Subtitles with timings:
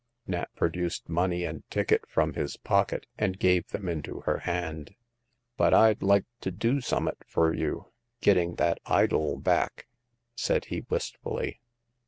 [0.25, 4.95] Nat produced money and ticket from his pocket, and gave them into her hand."
[5.59, 9.85] But Fd like to do summat fur you gitting that idol back,"
[10.33, 11.61] said he, wistfully.